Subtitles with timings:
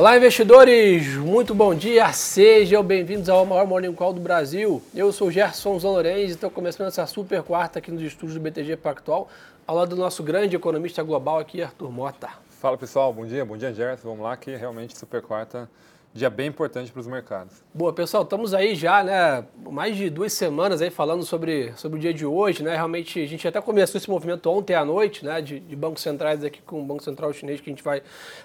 [0.00, 1.14] Olá, investidores!
[1.18, 2.10] Muito bom dia!
[2.14, 4.82] Sejam bem-vindos ao maior Morning Call do Brasil.
[4.94, 8.78] Eu sou Gerson Zolorenz e estou começando essa super quarta aqui nos estúdios do BTG
[8.78, 9.28] Pactual,
[9.66, 12.30] ao lado do nosso grande economista global aqui, Arthur Mota.
[12.48, 14.08] Fala pessoal, bom dia, bom dia Gerson.
[14.08, 15.68] Vamos lá que realmente super quarta
[16.12, 17.62] dia bem importante para os mercados.
[17.72, 22.00] Boa, pessoal, estamos aí já, né, mais de duas semanas aí falando sobre, sobre o
[22.00, 25.40] dia de hoje, né, realmente a gente até começou esse movimento ontem à noite, né,
[25.40, 28.02] de, de bancos centrais aqui com o Banco Central Chinês que a gente vai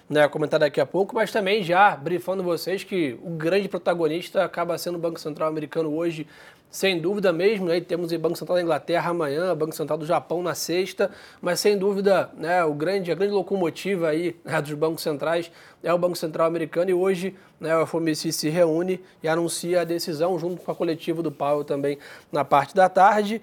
[0.07, 4.77] né, comentar daqui a pouco, mas também já brifando vocês que o grande protagonista acaba
[4.77, 6.27] sendo o Banco Central americano hoje,
[6.69, 7.79] sem dúvida mesmo, né?
[7.79, 11.09] temos o Banco Central da Inglaterra amanhã, Banco Central do Japão na sexta,
[11.41, 15.49] mas sem dúvida né, o grande, a grande locomotiva aí né, dos bancos centrais
[15.81, 19.83] é o Banco Central americano e hoje né, o FOMC se reúne e anuncia a
[19.83, 21.97] decisão junto com a coletiva do Powell também
[22.31, 23.41] na parte da tarde.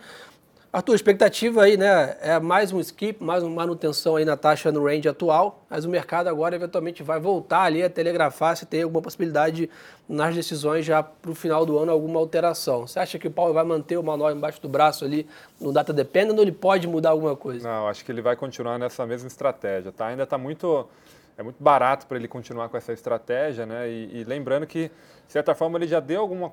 [0.73, 2.17] Arthur, expectativa aí, né?
[2.23, 5.89] É mais um skip, mais uma manutenção aí na taxa no range atual, mas o
[5.91, 9.69] mercado agora eventualmente vai voltar ali a telegrafar se tem alguma possibilidade
[10.09, 12.87] nas decisões já para o final do ano, alguma alteração.
[12.87, 15.29] Você acha que o Paulo vai manter o manual embaixo do braço ali
[15.61, 17.69] no data dependent ou ele pode mudar alguma coisa?
[17.69, 20.07] Não, acho que ele vai continuar nessa mesma estratégia, tá?
[20.07, 20.89] Ainda está muito
[21.37, 23.89] é muito barato para ele continuar com essa estratégia, né?
[23.89, 24.89] E, e, lembrando que,
[25.27, 26.53] de certa forma, ele já deu alguma,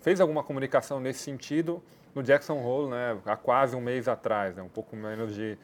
[0.00, 1.82] fez alguma comunicação nesse sentido
[2.14, 3.18] no Jackson Hole, né?
[3.24, 4.62] Há quase um mês atrás, né?
[4.62, 5.56] Um pouco menos de,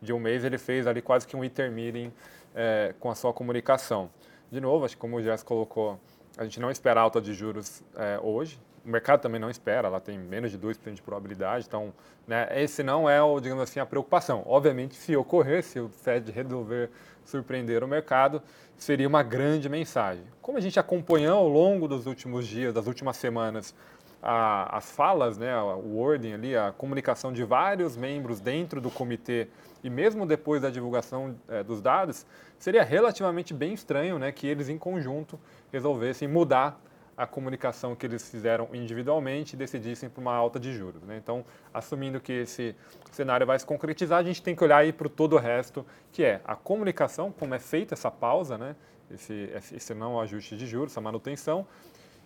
[0.00, 2.12] de um mês ele fez ali quase que um intermeeting
[2.54, 4.10] é, com a sua comunicação.
[4.50, 5.98] De novo, acho que como o Jess colocou,
[6.36, 10.00] a gente não espera alta de juros é, hoje, o mercado também não espera, ela
[10.00, 11.92] tem menos de 2% de probabilidade, então
[12.26, 14.42] né, esse não é, o, digamos assim, a preocupação.
[14.46, 16.90] Obviamente, se ocorrer, se o Fed resolver
[17.24, 18.42] surpreender o mercado,
[18.76, 20.24] seria uma grande mensagem.
[20.40, 23.74] Como a gente acompanhou ao longo dos últimos dias, das últimas semanas,
[24.22, 29.48] a, as falas, né, o wording ali, a comunicação de vários membros dentro do comitê
[29.82, 32.24] e mesmo depois da divulgação é, dos dados,
[32.58, 35.38] seria relativamente bem estranho né, que eles em conjunto
[35.72, 36.80] resolvessem mudar
[37.22, 41.00] a comunicação que eles fizeram individualmente e decidissem por uma alta de juros.
[41.04, 41.16] Né?
[41.16, 42.74] Então, assumindo que esse
[43.12, 46.24] cenário vai se concretizar, a gente tem que olhar aí para todo o resto, que
[46.24, 48.74] é a comunicação, como é feita essa pausa, né?
[49.08, 51.64] esse, esse não ajuste de juros, essa manutenção.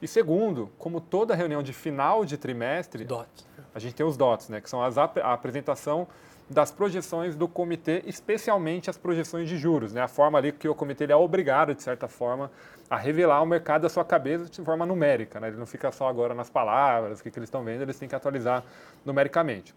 [0.00, 3.46] E segundo, como toda reunião de final de trimestre, dots.
[3.74, 4.62] a gente tem os DOTs, né?
[4.62, 6.08] que são as, a apresentação
[6.48, 10.00] das projeções do comitê, especialmente as projeções de juros, né?
[10.00, 12.50] A forma ali que o comitê é obrigado, de certa forma,
[12.88, 15.48] a revelar ao mercado da sua cabeça de forma numérica, né?
[15.48, 18.08] Ele não fica só agora nas palavras, o que, que eles estão vendo, eles têm
[18.08, 18.62] que atualizar
[19.04, 19.74] numericamente.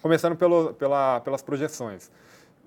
[0.00, 2.10] Começando pelo, pela, pelas projeções.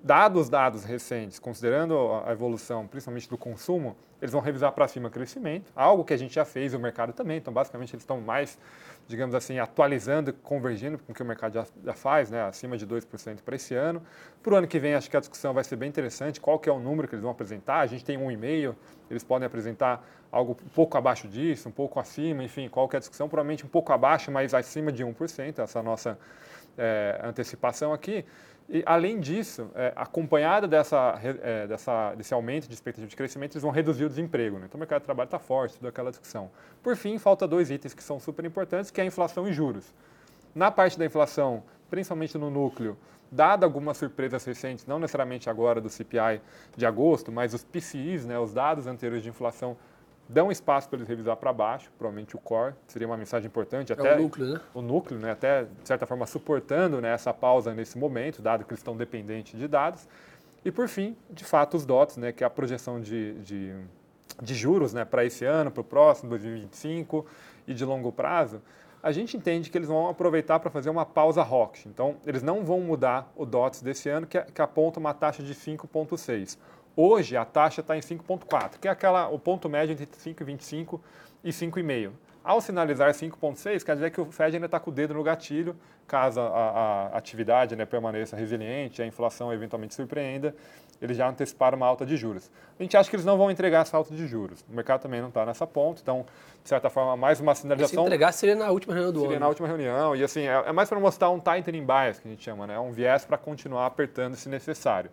[0.02, 1.94] Dados dados recentes, considerando
[2.24, 6.34] a evolução, principalmente do consumo, eles vão revisar para cima crescimento, algo que a gente
[6.34, 7.36] já fez, o mercado também.
[7.36, 8.58] Então, basicamente, eles estão mais,
[9.06, 12.86] digamos assim, atualizando, convergindo com o que o mercado já, já faz, né, acima de
[12.86, 14.02] 2% para esse ano.
[14.42, 16.40] Para o ano que vem, acho que a discussão vai ser bem interessante.
[16.40, 17.80] Qual que é o número que eles vão apresentar?
[17.80, 18.74] A gente tem um e mail
[19.10, 22.98] eles podem apresentar algo um pouco abaixo disso, um pouco acima, enfim, qual que é
[22.98, 23.28] a discussão?
[23.28, 26.16] Provavelmente um pouco abaixo, mas acima de 1%, essa nossa
[26.80, 28.24] é, antecipação aqui.
[28.68, 33.62] E, além disso, é, acompanhada dessa, é, dessa, desse aumento de expectativa de crescimento, eles
[33.62, 34.58] vão reduzir o desemprego.
[34.58, 34.66] Né?
[34.66, 36.50] Então, o mercado de trabalho está forte, toda aquela discussão.
[36.82, 39.92] Por fim, falta dois itens que são super importantes, que é a inflação e juros.
[40.54, 42.96] Na parte da inflação, principalmente no núcleo,
[43.30, 46.40] dada algumas surpresas recentes, não necessariamente agora do CPI
[46.76, 49.76] de agosto, mas os PCIs, né, os dados anteriores de inflação,
[50.32, 53.92] dão espaço para eles revisar para baixo, provavelmente o core, seria uma mensagem importante.
[53.92, 54.60] Até é o núcleo, né?
[54.72, 55.32] O núcleo, né?
[55.32, 59.58] Até, de certa forma, suportando né, essa pausa nesse momento, dado que eles estão dependentes
[59.58, 60.08] de dados.
[60.64, 63.74] E, por fim, de fato, os DOTs, né, que é a projeção de, de,
[64.40, 67.26] de juros né, para esse ano, para o próximo, 2025,
[67.66, 68.62] e de longo prazo,
[69.02, 71.86] a gente entende que eles vão aproveitar para fazer uma pausa ROC.
[71.86, 75.42] Então, eles não vão mudar o DOTS desse ano, que, é, que aponta uma taxa
[75.42, 76.58] de 5,6.
[76.96, 81.00] Hoje a taxa está em 5,4, que é aquela, o ponto médio entre 5,25
[81.44, 82.10] e 5,5.
[82.42, 85.76] Ao sinalizar 5,6, quer dizer que o Fed ainda está com o dedo no gatilho,
[86.06, 90.54] caso a, a atividade né, permaneça resiliente, a inflação eventualmente surpreenda,
[91.00, 92.50] eles já anteciparam uma alta de juros.
[92.78, 94.64] A gente acha que eles não vão entregar essa alta de juros.
[94.68, 96.26] O mercado também não está nessa ponta, então,
[96.62, 98.02] de certa forma, mais uma sinalização.
[98.04, 99.38] Se entregar seria na última reunião do seria ano.
[99.38, 102.28] Seria na última reunião, e assim, é, é mais para mostrar um tightening bias, que
[102.28, 102.78] a gente chama, né?
[102.78, 105.10] Um viés para continuar apertando se necessário.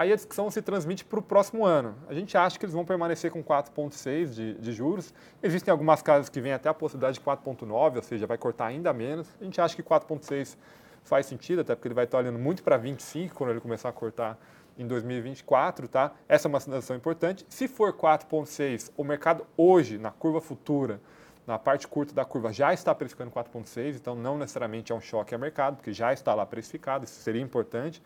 [0.00, 1.94] Aí a discussão se transmite para o próximo ano.
[2.08, 5.12] A gente acha que eles vão permanecer com 4,6 de, de juros.
[5.42, 8.94] Existem algumas casas que vêm até a possibilidade de 4,9, ou seja, vai cortar ainda
[8.94, 9.28] menos.
[9.38, 10.56] A gente acha que 4,6
[11.04, 13.92] faz sentido, até porque ele vai estar olhando muito para 25 quando ele começar a
[13.92, 14.38] cortar
[14.78, 16.12] em 2024, tá?
[16.26, 17.44] Essa é uma sinalização importante.
[17.50, 20.98] Se for 4,6, o mercado hoje, na curva futura,
[21.46, 25.34] na parte curta da curva, já está precificando 4,6, então não necessariamente é um choque
[25.34, 28.02] a mercado, porque já está lá precificado, isso seria importante.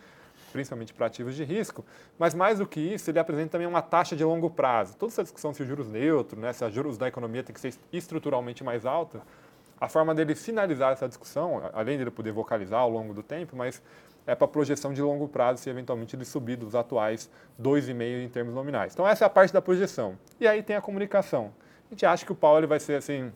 [0.55, 1.85] Principalmente para ativos de risco,
[2.17, 4.97] mas mais do que isso, ele apresenta também uma taxa de longo prazo.
[4.97, 7.61] Toda essa discussão se os juros neutros, né, se os juros da economia tem que
[7.61, 9.21] ser estruturalmente mais alta,
[9.81, 13.83] a forma dele finalizar essa discussão, além dele poder vocalizar ao longo do tempo, mas
[14.29, 17.29] é para projeção de longo prazo, se eventualmente ele subir dos atuais
[17.61, 18.95] 2,5 em termos nominais.
[18.95, 20.17] Então essa é a parte da projeção.
[20.39, 21.53] E aí tem a comunicação.
[21.91, 23.33] A gente acha que o Paulo vai ser assim,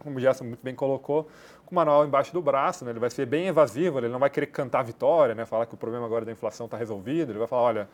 [0.00, 1.28] como o Gerson muito bem colocou,
[1.64, 2.90] com o manual embaixo do braço, né?
[2.90, 5.46] ele vai ser bem evasivo, ele não vai querer cantar vitória, né?
[5.46, 7.88] falar que o problema agora da inflação está resolvido, ele vai falar, olha,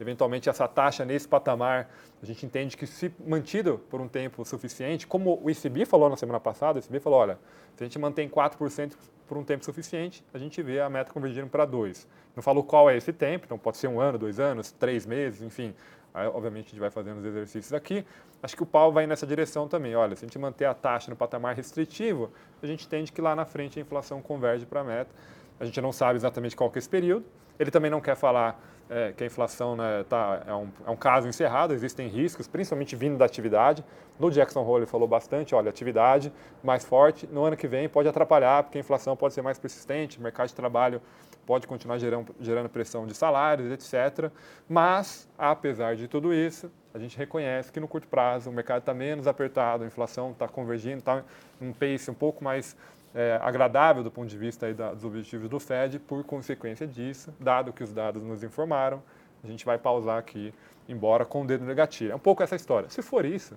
[0.00, 1.88] eventualmente essa taxa nesse patamar,
[2.22, 6.16] a gente entende que se mantido por um tempo suficiente, como o ICB falou na
[6.16, 7.38] semana passada, o ICB falou, olha,
[7.76, 8.92] se a gente mantém 4%
[9.26, 12.06] por um tempo suficiente, a gente vê a meta convergindo para 2%.
[12.34, 15.42] Não falou qual é esse tempo, então pode ser um ano, dois anos, três meses,
[15.42, 15.74] enfim.
[16.14, 18.04] Aí, obviamente, a gente vai fazendo os exercícios aqui.
[18.42, 19.96] Acho que o pau vai nessa direção também.
[19.96, 22.30] Olha, se a gente manter a taxa no patamar restritivo,
[22.62, 25.10] a gente entende que lá na frente a inflação converge para a meta.
[25.58, 27.24] A gente não sabe exatamente qual que é esse período.
[27.58, 28.60] Ele também não quer falar
[28.90, 32.94] é, que a inflação né, tá, é, um, é um caso encerrado, existem riscos, principalmente
[32.94, 33.84] vindo da atividade.
[34.18, 36.32] No Jackson Hole ele falou bastante, olha, atividade
[36.62, 40.18] mais forte, no ano que vem pode atrapalhar, porque a inflação pode ser mais persistente,
[40.18, 41.00] o mercado de trabalho
[41.46, 44.30] pode continuar gerando, gerando pressão de salários, etc.
[44.68, 48.94] Mas, apesar de tudo isso, a gente reconhece que no curto prazo o mercado está
[48.94, 51.24] menos apertado, a inflação está convergindo, está
[51.60, 52.76] um pace um pouco mais
[53.14, 57.32] é, agradável do ponto de vista aí da, dos objetivos do Fed, por consequência disso,
[57.38, 59.02] dado que os dados nos informaram,
[59.42, 60.54] a gente vai pausar aqui,
[60.88, 62.12] embora com o dedo negativo.
[62.12, 62.88] É um pouco essa história.
[62.88, 63.56] Se for isso,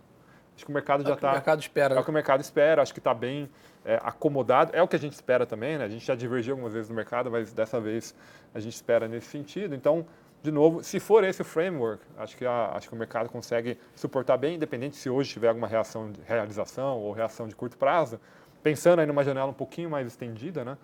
[0.55, 1.27] acho que o mercado já está.
[1.27, 1.95] É o mercado espera.
[1.95, 3.49] É o que o mercado espera, acho que está bem
[3.83, 4.71] é, acomodado.
[4.73, 5.85] É o que a gente espera também, né?
[5.85, 8.15] A gente já divergiu algumas vezes no mercado, mas dessa vez
[8.53, 9.75] a gente espera nesse sentido.
[9.75, 10.05] Então,
[10.41, 13.77] de novo, se for esse o framework, acho que, a, acho que o mercado consegue
[13.95, 18.19] suportar bem, independente se hoje tiver alguma reação de realização ou reação de curto prazo
[18.65, 20.75] pensando aí numa janela um pouquinho mais estendida, né,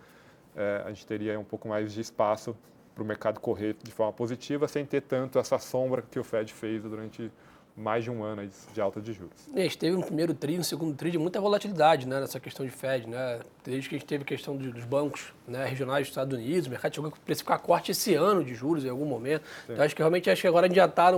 [0.55, 2.55] é, a gente teria um pouco mais de espaço
[2.93, 6.53] para o mercado correr de forma positiva, sem ter tanto essa sombra que o Fed
[6.53, 7.31] fez durante
[7.75, 9.33] mais de um ano de alta de juros.
[9.55, 12.65] a gente teve um primeiro tri, um segundo tri de muita volatilidade né, nessa questão
[12.65, 13.07] de Fed.
[13.07, 13.39] Né?
[13.63, 16.69] Desde que a gente teve a questão dos bancos né, regionais dos Estados Unidos, o
[16.69, 19.43] mercado chegou a precificar corte esse ano de juros em algum momento.
[19.65, 19.73] Sim.
[19.73, 21.11] Então acho que realmente acho que agora a gente já está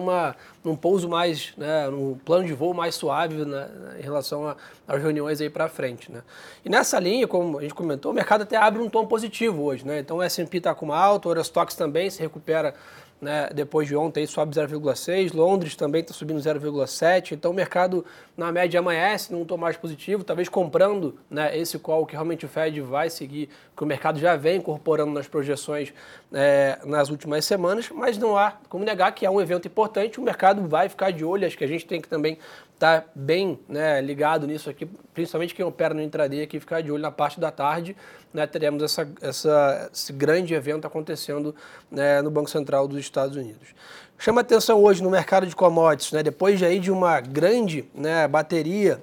[0.64, 4.56] num pouso mais, né, num plano de voo mais suave né, em relação a,
[4.88, 6.12] às reuniões aí para frente.
[6.12, 6.22] Né?
[6.64, 9.86] E nessa linha, como a gente comentou, o mercado até abre um tom positivo hoje.
[9.86, 10.00] Né?
[10.00, 12.76] Então o S&P está com uma alta, o Eurostox também se recupera
[13.24, 18.06] né, depois de ontem sobe 0,6, Londres também está subindo 0,7, então o mercado
[18.36, 22.50] na média amanhece num tom mais positivo, talvez comprando né, esse call que realmente o
[22.50, 25.94] Fed vai seguir, que o mercado já vem incorporando nas projeções
[26.34, 30.24] é, nas últimas semanas, mas não há como negar que é um evento importante, o
[30.24, 32.38] mercado vai ficar de olho, acho que a gente tem que também
[32.74, 36.92] estar tá bem né, ligado nisso aqui, principalmente quem opera no intraday aqui, ficar de
[36.92, 37.96] olho na parte da tarde,
[38.34, 41.56] né, teremos essa, essa, esse grande evento acontecendo
[41.90, 43.70] né, no Banco Central dos Estados Unidos.
[44.18, 48.28] Chama atenção hoje no mercado de commodities, né, depois de, aí de uma grande né,
[48.28, 49.02] bateria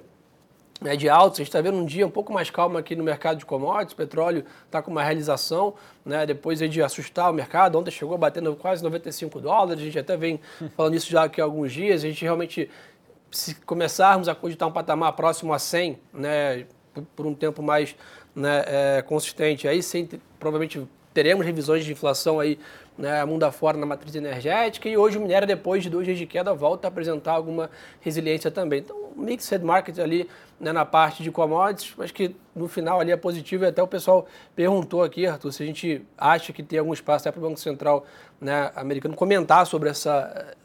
[0.81, 3.03] né, de altos, a gente está vendo um dia um pouco mais calmo aqui no
[3.03, 7.77] mercado de commodities, o petróleo está com uma realização, né, depois de assustar o mercado,
[7.77, 10.39] ontem chegou batendo quase 95 dólares, a gente até vem
[10.75, 12.67] falando isso já aqui há alguns dias, a gente realmente,
[13.29, 17.95] se começarmos a cogitar um patamar próximo a 100, né, por, por um tempo mais
[18.35, 20.09] né, é, consistente, aí sim,
[20.39, 20.81] provavelmente
[21.13, 22.57] teremos revisões de inflação aí
[22.97, 26.25] né, mundo afora na matriz energética e hoje o minério, depois de dois dias de
[26.25, 28.79] queda, volta a apresentar alguma resiliência também.
[28.79, 33.17] Então, mixed market ali né, na parte de commodities, mas que no final ali é
[33.17, 36.93] positivo e até o pessoal perguntou aqui, Arthur, se a gente acha que tem algum
[36.93, 38.05] espaço até para o Banco Central
[38.39, 40.55] né, americano comentar sobre essa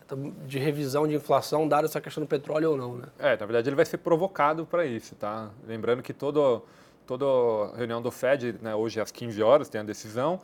[0.46, 3.06] de revisão de inflação, dada essa questão do petróleo ou não, né?
[3.18, 5.50] É, na verdade ele vai ser provocado para isso, tá?
[5.66, 6.62] Lembrando que todo,
[7.06, 10.40] toda reunião do Fed, né, hoje às 15 horas tem a decisão,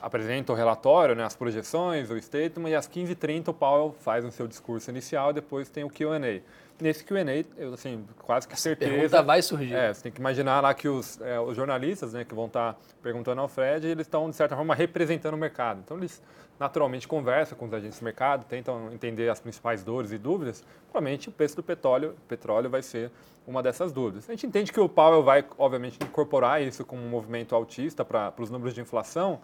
[0.00, 4.30] apresenta o relatório, né, as projeções, o statement, e às 15h30 o Powell faz o
[4.30, 6.40] seu discurso inicial e depois tem o Q&A.
[6.80, 7.22] Nesse Q&A,
[7.56, 8.90] eu assim, quase que certeza...
[8.90, 9.74] A pergunta vai surgir.
[9.74, 12.76] É, você tem que imaginar lá que os, é, os jornalistas né, que vão estar
[13.02, 15.80] perguntando ao Fred, eles estão, de certa forma, representando o mercado.
[15.84, 16.20] Então, eles
[16.58, 20.64] naturalmente conversam com os agentes do mercado, tentam entender as principais dores e dúvidas.
[20.90, 23.10] Provavelmente o preço do petróleo, petróleo vai ser
[23.46, 24.28] uma dessas dúvidas.
[24.28, 28.32] A gente entende que o Powell vai, obviamente, incorporar isso como um movimento altista para
[28.38, 29.40] os números de inflação,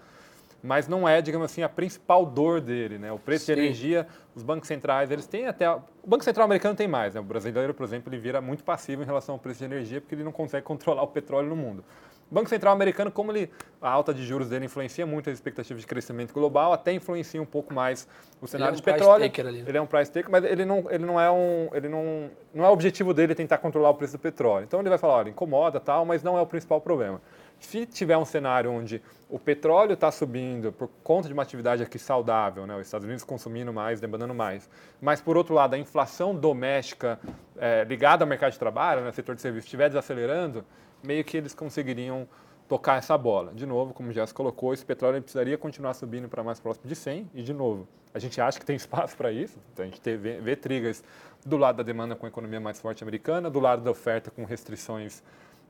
[0.62, 3.10] mas não é, digamos assim, a principal dor dele, né?
[3.10, 3.54] O preço Sim.
[3.54, 5.70] de energia, os bancos centrais, eles têm até...
[5.70, 7.20] O Banco Central americano tem mais, né?
[7.20, 10.14] O brasileiro, por exemplo, ele vira muito passivo em relação ao preço de energia porque
[10.14, 11.84] ele não consegue controlar o petróleo no mundo.
[12.30, 13.50] O Banco Central americano, como ele,
[13.82, 17.46] a alta de juros dele influencia muito as expectativas de crescimento global, até influencia um
[17.46, 18.06] pouco mais
[18.40, 19.24] o cenário é um de petróleo.
[19.24, 19.64] Ali.
[19.66, 22.64] Ele é um price taker, mas ele não, ele não é um, ele não, não
[22.64, 24.62] é o objetivo dele tentar controlar o preço do petróleo.
[24.62, 27.20] Então ele vai falar, olha, incomoda tal, mas não é o principal problema.
[27.60, 31.98] Se tiver um cenário onde o petróleo está subindo por conta de uma atividade aqui
[31.98, 32.74] saudável, né?
[32.74, 34.68] os Estados Unidos consumindo mais, demandando mais,
[35.00, 37.20] mas por outro lado a inflação doméstica
[37.56, 39.12] é, ligada ao mercado de trabalho, né?
[39.12, 40.64] setor de serviços, estiver desacelerando,
[41.04, 42.26] meio que eles conseguiriam
[42.66, 43.52] tocar essa bola.
[43.52, 46.96] De novo, como já se colocou, esse petróleo precisaria continuar subindo para mais próximo de
[46.96, 50.00] 100 e de novo, a gente acha que tem espaço para isso, então a gente
[50.16, 51.04] vê, vê triggers
[51.44, 54.44] do lado da demanda com a economia mais forte americana, do lado da oferta com
[54.44, 55.22] restrições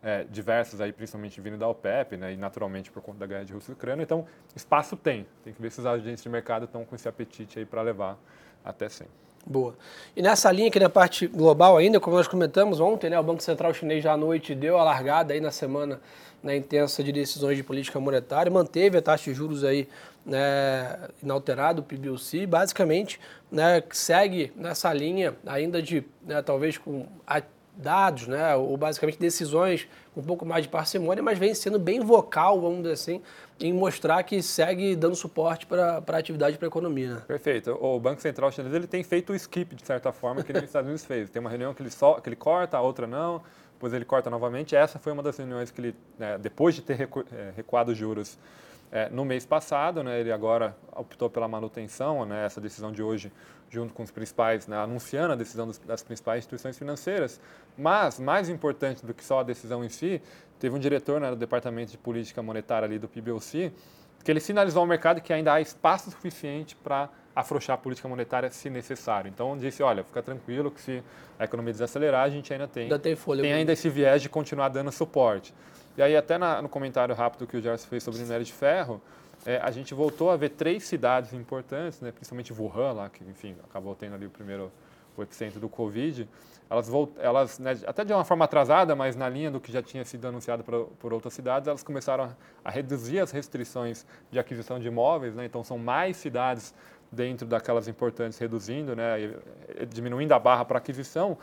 [0.03, 3.53] é, diversas aí, principalmente vindo da OPEP, né, e naturalmente por conta da guerra de
[3.53, 4.03] Rússia e Ucrânia.
[4.03, 5.27] Então, espaço tem.
[5.45, 8.19] Tem que ver se os agentes de mercado estão com esse apetite aí para levar
[8.65, 9.07] até 100.
[9.47, 9.75] Boa.
[10.15, 13.43] E nessa linha aqui na parte global ainda, como nós comentamos ontem, né, o Banco
[13.43, 16.01] Central Chinês já à noite deu a largada aí na semana
[16.43, 19.89] né, intensa de decisões de política monetária, manteve a taxa de juros aí
[20.27, 23.19] né, inalterado, o PBOC, basicamente
[23.51, 27.43] né, segue nessa linha ainda de, né, talvez com a
[27.81, 32.01] dados, né, ou basicamente decisões com um pouco mais de parcimônia, mas vem sendo bem
[32.01, 33.23] vocal, vamos dizer assim,
[33.61, 37.15] em mostrar que segue dando suporte para a atividade para a economia.
[37.15, 37.23] Né?
[37.27, 37.79] Perfeito.
[37.81, 40.87] O Banco Central chinês ele tem feito o skip, de certa forma, que nos Estados
[40.87, 41.31] Unidos fez.
[41.31, 44.31] Tem uma reunião que ele, só, que ele corta, a outra não, depois ele corta
[44.31, 44.75] novamente.
[44.75, 47.01] Essa foi uma das reuniões que ele, né, depois de ter
[47.33, 48.39] é, recuado os juros
[48.93, 53.33] é, no mês passado, né, ele agora optou pela manutenção, né, essa decisão de hoje
[53.71, 57.41] junto com os principais, né, anunciando a decisão dos, das principais instituições financeiras.
[57.79, 60.21] Mas, mais importante do que só a decisão em si,
[60.59, 63.73] teve um diretor né, do Departamento de Política Monetária ali do PBOC,
[64.25, 68.51] que ele sinalizou ao mercado que ainda há espaço suficiente para afrouxar a política monetária
[68.51, 69.29] se necessário.
[69.29, 71.03] Então disse, olha, fica tranquilo que se
[71.39, 74.69] a economia desacelerar, a gente ainda tem, ainda tem, tem ainda esse viés de continuar
[74.69, 75.55] dando suporte.
[76.01, 79.03] E aí até na, no comentário rápido que o Gerson fez sobre minério de ferro,
[79.45, 83.55] é, a gente voltou a ver três cidades importantes, né, principalmente Wuhan, lá, que enfim,
[83.69, 84.73] acabou tendo ali o primeiro
[85.15, 86.27] o epicentro do Covid,
[86.71, 89.83] elas, volt, elas né, até de uma forma atrasada, mas na linha do que já
[89.83, 92.31] tinha sido anunciado por, por outras cidades, elas começaram a,
[92.65, 96.75] a, reduzir as restrições de aquisição de imóveis, né, então são mais cidades
[97.11, 99.17] dentro daquelas importantes reduzindo, né,
[99.89, 101.37] diminuindo a barra para aquisição,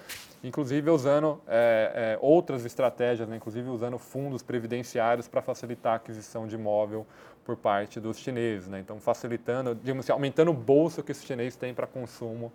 [0.44, 6.48] inclusive usando é, é, outras estratégias, né, inclusive usando fundos previdenciários para facilitar a aquisição
[6.48, 7.06] de imóvel
[7.44, 8.68] por parte dos chineses.
[8.68, 8.80] Né?
[8.80, 12.52] Então, facilitando, digamos assim, aumentando o bolso que os chineses têm para consumo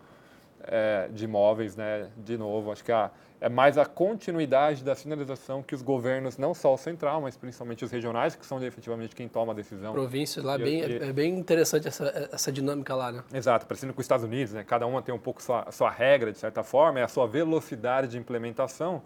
[0.64, 1.76] é, de imóveis.
[1.76, 2.08] Né?
[2.16, 6.54] De novo, acho que a, é mais a continuidade da sinalização que os governos, não
[6.54, 9.92] só o central, mas principalmente os regionais, que são efetivamente quem toma a decisão.
[9.92, 13.24] Províncias lá, e, bem, e, é bem interessante essa, essa dinâmica lá, né?
[13.34, 14.62] Exato, parecendo com os Estados Unidos, né?
[14.62, 18.08] cada uma tem um pouco sua, sua regra, de certa forma, é a sua velocidade
[18.08, 19.02] de implementação.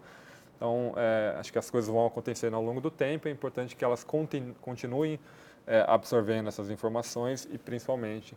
[0.55, 3.83] Então, é, acho que as coisas vão acontecendo ao longo do tempo, é importante que
[3.83, 4.03] elas
[4.61, 5.19] continuem
[5.65, 8.35] é, absorvendo essas informações e principalmente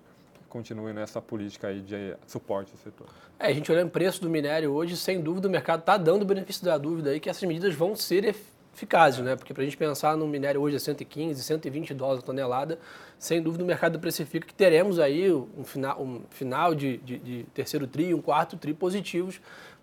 [0.51, 3.07] continue nessa política aí de suporte ao setor.
[3.39, 6.23] É, a gente olhando o preço do minério hoje, sem dúvida o mercado está dando
[6.23, 8.37] o benefício da dúvida aí que essas medidas vão ser
[8.75, 9.37] eficazes, né?
[9.37, 12.79] Porque para a gente pensar no minério hoje a 115, 120 dólares a tonelada,
[13.19, 17.43] sem dúvida o mercado precifica que teremos aí um final, um final de, de, de
[17.55, 19.41] terceiro tri, um quarto tri positivos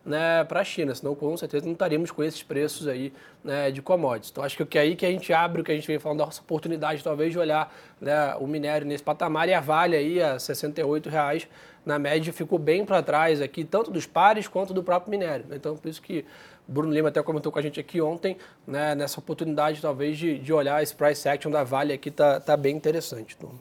[0.07, 3.11] né, para a China, senão com certeza não estaríamos com esses preços aí
[3.43, 4.31] né, de commodities.
[4.31, 6.19] Então acho que é aí que a gente abre o que a gente vem falando
[6.19, 10.21] da nossa oportunidade talvez de olhar né, o minério nesse patamar e a Vale aí
[10.21, 11.45] a 68 reais
[11.85, 15.45] na média ficou bem para trás aqui tanto dos pares quanto do próprio minério.
[15.49, 15.57] Né?
[15.57, 16.23] Então por isso que
[16.65, 20.53] Bruno Lima até comentou com a gente aqui ontem, né, nessa oportunidade talvez de, de
[20.53, 23.35] olhar esse price action da Vale aqui tá, tá bem interessante.
[23.35, 23.59] Turma.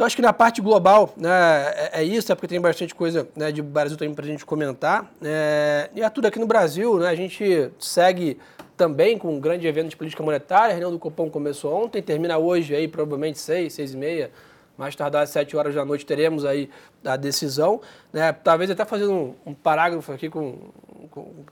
[0.00, 1.28] Então, acho que na parte global né,
[1.74, 4.46] é, é isso, é porque tem bastante coisa né, de Brasil também para a gente
[4.46, 5.12] comentar.
[5.22, 8.38] É, e tudo aqui no Brasil, né, a gente segue
[8.78, 10.68] também com um grande evento de política monetária.
[10.68, 14.30] A reunião do Copom começou ontem, termina hoje, aí, provavelmente seis, seis e meia,
[14.78, 16.70] mais tardar às sete horas da noite teremos aí
[17.04, 17.82] a decisão.
[18.10, 18.32] Né?
[18.32, 20.70] Talvez até fazendo um, um parágrafo aqui com,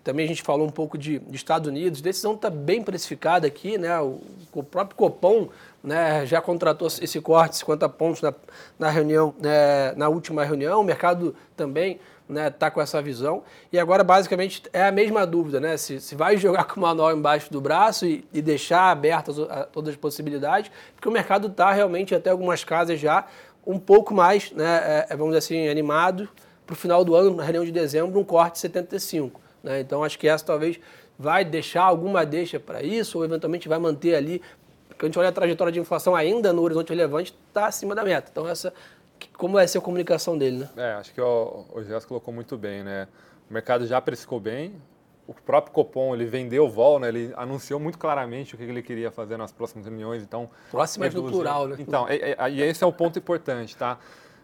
[0.04, 2.00] Também a gente falou um pouco de, de Estados Unidos.
[2.00, 3.98] A decisão está bem precificada aqui, né?
[4.00, 4.20] O,
[4.52, 5.48] o próprio Copom
[5.82, 8.34] né, já contratou esse corte, 50 pontos na,
[8.78, 13.42] na reunião, né, na última reunião, o mercado também está né, tá com essa visão.
[13.72, 15.76] E agora, basicamente, é a mesma dúvida, né?
[15.76, 19.36] Se, se vai jogar com o manual embaixo do braço e, e deixar abertas
[19.72, 23.26] todas as possibilidades, porque o mercado está realmente, até algumas casas já,
[23.66, 26.28] um pouco mais, né, é, vamos dizer assim, animado
[26.66, 29.40] para o final do ano, na reunião de dezembro, um corte de 75.
[29.62, 29.80] Né?
[29.80, 30.78] Então, acho que essa talvez
[31.18, 34.40] vai deixar alguma deixa para isso, ou eventualmente vai manter ali
[34.98, 38.02] porque a gente olha a trajetória de inflação ainda no horizonte relevante, está acima da
[38.02, 38.28] meta.
[38.32, 38.74] Então, essa,
[39.36, 40.68] como vai ser a comunicação dele, né?
[40.76, 43.06] É, acho que o, o Gerson colocou muito bem, né?
[43.48, 44.74] O mercado já precificou bem,
[45.24, 47.08] o próprio Copom ele vendeu o vol, né?
[47.08, 50.22] Ele anunciou muito claramente o que ele queria fazer nas próximas reuniões.
[50.22, 51.76] Então próximas no plural, né?
[51.78, 53.98] Então, e, e, e, esse é o ponto importante, tá?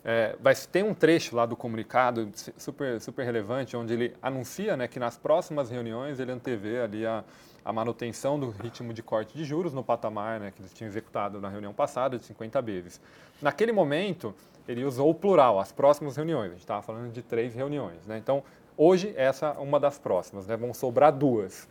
[0.04, 4.86] É, vai ter um trecho lá do comunicado super, super relevante, onde ele anuncia né,
[4.86, 7.24] que nas próximas reuniões ele antevê ali a,
[7.64, 11.40] a manutenção do ritmo de corte de juros no patamar né, que eles tinham executado
[11.40, 13.00] na reunião passada, de 50 vezes.
[13.40, 14.34] Naquele momento,
[14.68, 16.48] ele usou o plural, as próximas reuniões.
[16.48, 18.06] A gente estava falando de três reuniões.
[18.06, 18.18] Né?
[18.18, 18.42] Então,
[18.76, 20.54] hoje, essa é uma das próximas, né?
[20.54, 21.66] vão sobrar duas.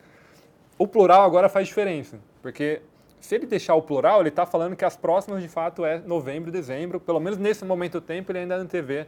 [0.75, 2.81] O plural agora faz diferença, porque
[3.23, 6.49] se ele deixar o plural, ele está falando que as próximas, de fato, é novembro
[6.49, 6.99] e dezembro.
[6.99, 9.07] Pelo menos nesse momento do tempo, ele ainda antevê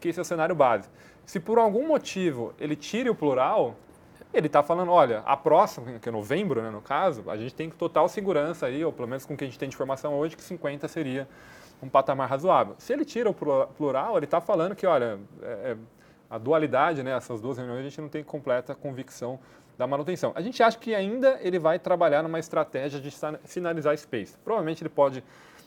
[0.00, 0.88] que esse é o cenário base.
[1.26, 3.76] Se por algum motivo ele tire o plural,
[4.32, 7.68] ele está falando, olha, a próxima, que é novembro, né, no caso, a gente tem
[7.68, 10.36] total segurança aí, ou pelo menos com o que a gente tem de informação hoje,
[10.36, 11.28] que 50 seria
[11.82, 12.76] um patamar razoável.
[12.78, 15.76] Se ele tira o plural, ele está falando que, olha, é, é,
[16.30, 19.38] a dualidade, né, essas duas reuniões, a gente não tem completa convicção
[19.80, 20.30] da manutenção.
[20.34, 23.10] A gente acha que ainda ele vai trabalhar numa estratégia de
[23.44, 24.36] finalizar space.
[24.44, 25.24] Provavelmente ele pode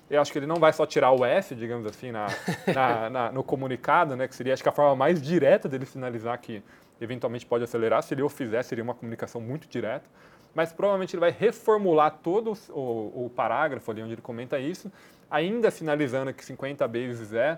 [0.07, 2.27] eu acho que ele não vai só tirar o S, digamos assim, na,
[2.75, 6.37] na, na, no comunicado, né, que seria acho que a forma mais direta dele finalizar
[6.37, 6.61] que
[7.01, 8.03] eventualmente pode acelerar.
[8.03, 10.05] Se ele o fizer, seria uma comunicação muito direta.
[10.53, 14.91] Mas provavelmente ele vai reformular todo o, o parágrafo ali onde ele comenta isso,
[15.31, 17.57] ainda finalizando que 50 vezes é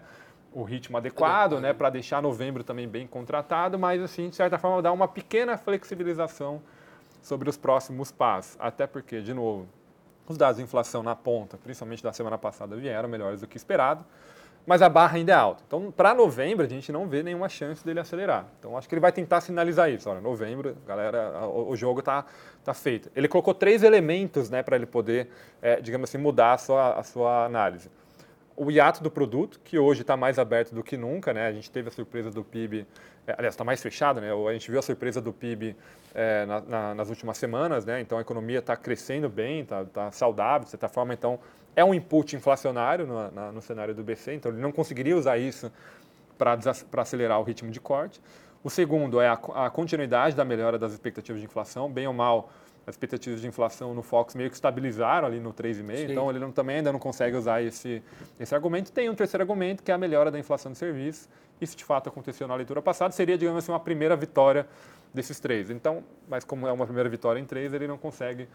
[0.56, 4.82] o ritmo adequado, né, para deixar novembro também bem contratado, mas assim, de certa forma,
[4.82, 6.62] dar uma pequena flexibilização
[7.22, 8.56] sobre os próximos passos.
[8.58, 9.68] Até porque, de novo,
[10.26, 14.06] os dados de inflação na ponta, principalmente da semana passada, vieram melhores do que esperado,
[14.66, 15.62] mas a barra ainda é alta.
[15.68, 18.48] Então, para novembro, a gente não vê nenhuma chance dele acelerar.
[18.58, 20.10] Então, acho que ele vai tentar sinalizar isso.
[20.10, 22.24] Olha, novembro, galera, o, o jogo está
[22.64, 23.12] tá feito.
[23.14, 25.30] Ele colocou três elementos né, para ele poder,
[25.62, 27.92] é, digamos assim, mudar a sua, a sua análise
[28.58, 31.48] o hiato do produto, que hoje está mais aberto do que nunca, né?
[31.48, 32.86] A gente teve a surpresa do PIB,
[33.28, 34.30] é, aliás, está mais fechado, né?
[34.32, 35.76] A gente viu a surpresa do PIB
[36.14, 38.00] é, na, na, nas últimas semanas, né?
[38.00, 41.14] Então a economia está crescendo bem, está tá saudável, de certa forma.
[41.14, 41.40] Então
[41.76, 45.38] é um input inflacionário no, na, no cenário do BC, então ele não conseguiria usar
[45.38, 45.72] isso
[46.38, 46.58] para
[47.02, 48.22] acelerar o ritmo de corte.
[48.64, 52.50] O segundo é a, a continuidade da melhora das expectativas de inflação, bem ou mal
[52.88, 56.52] as expectativas de inflação no Fox meio que estabilizaram ali no 3,5, então ele não,
[56.52, 58.02] também ainda não consegue usar esse,
[58.40, 58.92] esse argumento.
[58.92, 61.28] Tem um terceiro argumento, que é a melhora da inflação de serviços.
[61.60, 64.68] Isso de fato aconteceu na leitura passada, seria, digamos assim, uma primeira vitória
[65.14, 65.70] desses três.
[65.70, 68.48] Então, mas como é uma primeira vitória em três, ele não consegue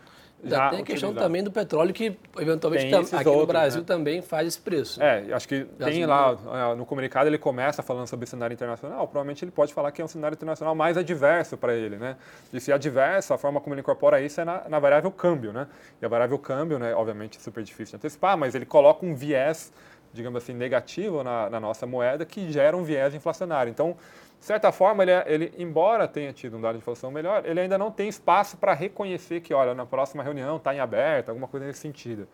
[0.43, 3.87] já Tem a questão também do petróleo que, eventualmente, aqui outros, no Brasil né?
[3.87, 5.03] também faz esse preço.
[5.03, 6.37] É, acho que tem lá,
[6.73, 10.05] é, no comunicado ele começa falando sobre cenário internacional, provavelmente ele pode falar que é
[10.05, 12.17] um cenário internacional mais adverso para ele, né?
[12.53, 15.67] E se adverso, a forma como ele incorpora isso é na, na variável câmbio, né?
[16.01, 19.15] E a variável câmbio, né, obviamente, é super difícil de antecipar, mas ele coloca um
[19.15, 19.73] viés,
[20.13, 23.71] digamos assim, negativo na, na nossa moeda que gera um viés inflacionário.
[23.71, 23.97] Então,
[24.39, 27.77] de certa forma, ele, ele, embora tenha tido um dado de inflação melhor, ele ainda
[27.77, 31.67] não tem espaço para reconhecer que, olha, na próxima reunião está em aberto, alguma coisa
[31.67, 32.27] nesse sentido.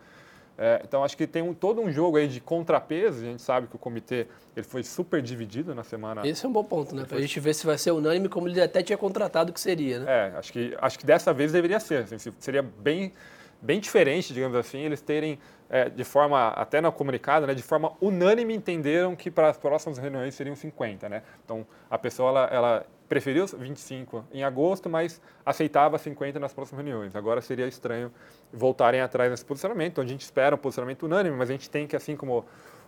[0.57, 3.21] É, então, acho que tem um, todo um jogo aí de contrapesos.
[3.21, 6.27] A gente sabe que o comitê ele foi super dividido na semana.
[6.27, 7.05] Esse é um bom ponto, né?
[7.07, 9.99] Para a gente ver se vai ser unânime, como ele até tinha contratado que seria,
[9.99, 10.05] né?
[10.07, 12.05] É, acho que, acho que dessa vez deveria ser.
[12.11, 13.13] Assim, seria bem,
[13.61, 15.39] bem diferente, digamos assim, eles terem
[15.69, 19.97] é, de forma, até no comunicado, né, de forma unânime entenderam que para as próximas
[19.97, 21.09] reuniões seriam 50.
[21.09, 21.23] Né?
[21.43, 27.15] Então, a pessoa ela, ela preferiu 25 em agosto, mas aceitava 50 nas próximas reuniões.
[27.15, 28.11] Agora seria estranho
[28.51, 29.93] voltarem atrás nesse posicionamento.
[29.93, 32.45] Então, a gente espera um posicionamento unânime, mas a gente tem que, assim como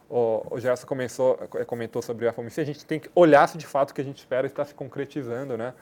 [0.09, 3.67] o, o Gerson comentou, comentou sobre a FOMC, a gente tem que olhar se de
[3.67, 5.57] fato o que a gente espera está se concretizando.
[5.57, 5.73] Né?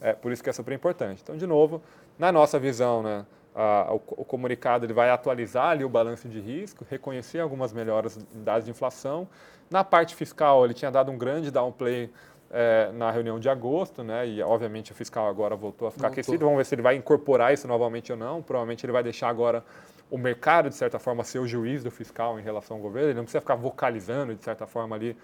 [0.00, 1.20] É, por isso que é super importante.
[1.22, 1.82] Então, de novo,
[2.18, 6.86] na nossa visão, né, o, o, comunicado ele vai atualizar ali o balanço de risco,
[6.88, 9.28] reconhecer algumas melhoras em dados de inflação.
[9.70, 12.10] Na parte fiscal, ele tinha dado um grande downplay
[12.50, 14.26] é, na reunião de agosto, né?
[14.28, 16.12] E obviamente o fiscal agora voltou a ficar voltou.
[16.20, 16.44] aquecido.
[16.44, 18.42] Vamos ver se ele vai incorporar isso novamente ou não.
[18.42, 19.64] Provavelmente ele vai deixar agora
[20.10, 23.08] o mercado, de certa forma, ser o juiz do fiscal em relação ao governo.
[23.08, 25.16] Ele não precisa ficar vocalizando, de certa forma, ali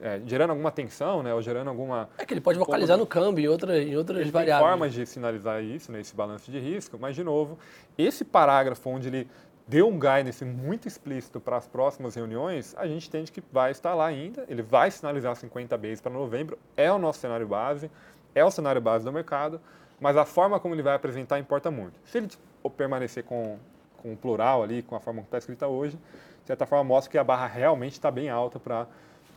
[0.00, 2.08] é, gerando alguma tensão, né, ou gerando alguma...
[2.18, 4.58] É que ele pode vocalizar no câmbio, em, outra, em outras ele variáveis.
[4.58, 7.58] Tem formas de sinalizar isso, né, esse balanço de risco, mas, de novo,
[7.96, 9.28] esse parágrafo onde ele
[9.68, 13.94] deu um guidance muito explícito para as próximas reuniões, a gente entende que vai estar
[13.94, 17.90] lá ainda, ele vai sinalizar 50 bases para novembro, é o nosso cenário base,
[18.34, 19.60] é o cenário base do mercado,
[20.00, 22.00] mas a forma como ele vai apresentar importa muito.
[22.04, 22.28] Se ele
[22.76, 23.58] permanecer com,
[23.98, 27.10] com o plural ali, com a forma que está escrita hoje, de certa forma mostra
[27.10, 28.86] que a barra realmente está bem alta para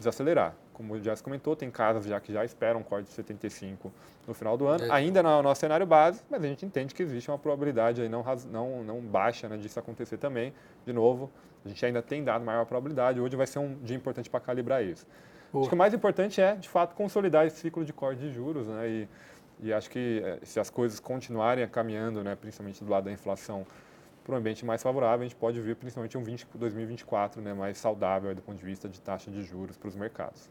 [0.01, 0.53] desacelerar.
[0.73, 3.91] Como o Jess comentou, tem casas já que já esperam um corte de 75
[4.27, 4.91] no final do ano, é.
[4.91, 8.23] ainda no nosso cenário base, mas a gente entende que existe uma probabilidade aí não,
[8.51, 10.53] não, não baixa né, disso acontecer também.
[10.85, 11.29] De novo,
[11.63, 14.83] a gente ainda tem dado maior probabilidade, hoje vai ser um dia importante para calibrar
[14.83, 15.05] isso.
[15.53, 18.67] Acho que o mais importante é, de fato, consolidar esse ciclo de corte de juros,
[18.67, 18.87] né?
[18.87, 19.09] E,
[19.63, 23.65] e acho que eh, se as coisas continuarem caminhando, né, principalmente do lado da inflação,
[24.23, 27.77] para um ambiente mais favorável, a gente pode ver principalmente um 20, 2024 né, mais
[27.77, 30.49] saudável do ponto de vista de taxa de juros para os mercados.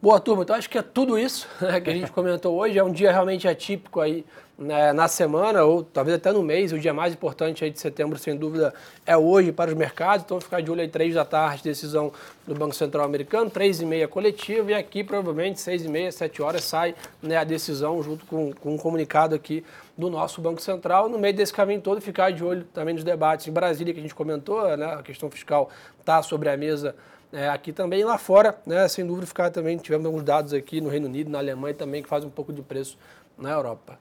[0.00, 0.42] Boa, turma.
[0.42, 2.78] Então, acho que é tudo isso né, que a gente comentou hoje.
[2.78, 4.24] É um dia realmente atípico aí
[4.58, 6.72] né, na semana, ou talvez até no mês.
[6.72, 8.72] O dia mais importante aí de setembro, sem dúvida,
[9.04, 10.24] é hoje para os mercados.
[10.24, 12.12] Então, ficar de olho aí, três da tarde, decisão
[12.46, 14.70] do Banco Central Americano, três e meia coletiva.
[14.70, 18.74] E aqui, provavelmente, seis e meia, sete horas, sai né, a decisão junto com, com
[18.74, 19.64] um comunicado aqui
[19.96, 21.08] do nosso Banco Central.
[21.08, 24.02] No meio desse caminho todo, ficar de olho também nos debates em Brasília, que a
[24.02, 26.94] gente comentou, né, a questão fiscal está sobre a mesa
[27.32, 30.88] é, aqui também lá fora, né, sem dúvida, ficar também, tivemos alguns dados aqui no
[30.88, 32.96] Reino Unido, na Alemanha também, que fazem um pouco de preço
[33.36, 33.98] na Europa.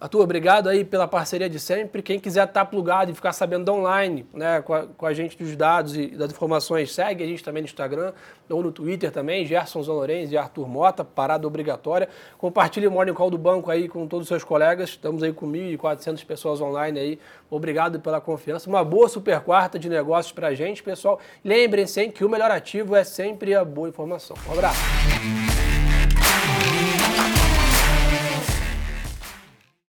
[0.00, 2.00] Arthur, obrigado aí pela parceria de sempre.
[2.00, 5.54] Quem quiser estar plugado e ficar sabendo online né, com, a, com a gente dos
[5.54, 8.14] dados e das informações, segue a gente também no Instagram
[8.48, 12.08] ou no Twitter também, Gerson Zanorenz e Arthur Mota, parada obrigatória.
[12.38, 14.88] Compartilhe o Morning Call do banco aí com todos os seus colegas.
[14.88, 17.18] Estamos aí com 1.400 pessoas online aí.
[17.50, 18.70] Obrigado pela confiança.
[18.70, 21.20] Uma boa super quarta de negócios para a gente, pessoal.
[21.44, 24.34] Lembrem-se que o melhor ativo é sempre a boa informação.
[24.48, 25.49] Um abraço.